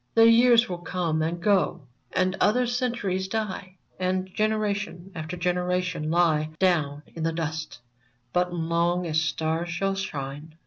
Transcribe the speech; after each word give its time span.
The 0.15 0.27
years 0.27 0.67
will 0.67 0.79
come 0.79 1.21
and 1.21 1.39
go, 1.39 1.81
and 2.11 2.35
other 2.41 2.65
centuries 2.65 3.27
die, 3.27 3.75
And 3.99 4.25
generation 4.33 5.11
after 5.13 5.37
generation 5.37 6.09
lie 6.09 6.49
Down 6.57 7.03
in 7.13 7.21
the 7.21 7.31
dust; 7.31 7.77
but, 8.33 8.51
long 8.51 9.05
as 9.05 9.21
stars 9.21 9.69
shall 9.69 9.93
shine. 9.93 10.55